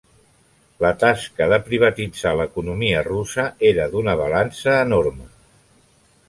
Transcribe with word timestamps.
La 0.85 0.89
tasca 1.01 1.47
de 1.51 1.59
privatitzar 1.67 2.31
l'economia 2.39 3.03
russa 3.09 3.45
era 3.73 3.87
d'una 3.93 4.17
balança 4.23 4.75
enorme. 4.89 5.29